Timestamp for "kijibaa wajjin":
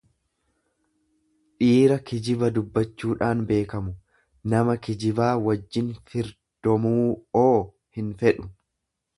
4.89-5.93